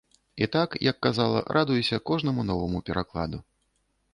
І 0.35 0.47
так, 0.55 0.69
як 0.89 0.97
казала, 1.07 1.43
радуюся 1.57 1.99
кожнаму 2.11 2.47
новаму 2.51 2.83
перакладу. 2.89 3.45